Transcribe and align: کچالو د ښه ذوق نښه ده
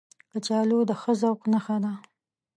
کچالو 0.31 0.79
د 0.89 0.91
ښه 1.01 1.13
ذوق 1.21 1.39
نښه 1.51 1.77
ده 1.83 1.93